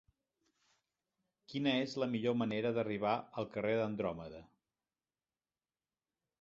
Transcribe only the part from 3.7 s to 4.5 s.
d'Andròmeda?